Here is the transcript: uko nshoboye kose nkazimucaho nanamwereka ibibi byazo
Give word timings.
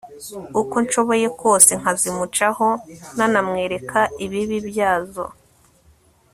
uko 0.61 0.75
nshoboye 0.85 1.27
kose 1.41 1.71
nkazimucaho 1.79 2.67
nanamwereka 3.17 3.99
ibibi 4.25 4.57
byazo 4.69 5.25